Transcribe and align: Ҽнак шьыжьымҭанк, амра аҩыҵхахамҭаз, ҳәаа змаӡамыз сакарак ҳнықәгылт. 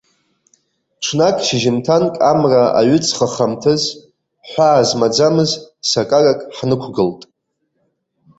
Ҽнак 1.03 1.37
шьыжьымҭанк, 1.45 2.13
амра 2.31 2.63
аҩыҵхахамҭаз, 2.79 3.83
ҳәаа 4.49 4.81
змаӡамыз 4.87 5.51
сакарак 5.89 6.39
ҳнықәгылт. 6.55 7.21